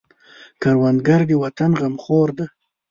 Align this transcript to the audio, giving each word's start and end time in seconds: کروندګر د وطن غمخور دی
کروندګر 0.61 1.21
د 1.29 1.31
وطن 1.43 1.71
غمخور 1.81 2.27
دی 2.37 2.45